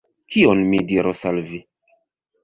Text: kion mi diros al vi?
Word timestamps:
kion 0.35 0.61
mi 0.69 0.79
diros 0.91 1.21
al 1.31 1.37
vi? 1.51 1.59